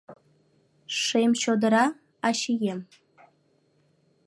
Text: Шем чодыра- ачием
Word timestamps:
Шем 1.01 1.31
чодыра- 1.41 1.85
ачием 2.27 2.79